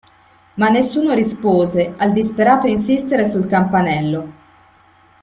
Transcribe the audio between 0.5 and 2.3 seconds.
Ma nessuno rispose al